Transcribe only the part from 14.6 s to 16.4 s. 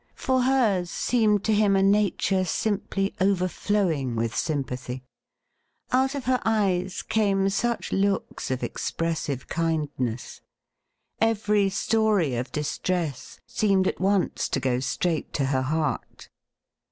straight to her heart.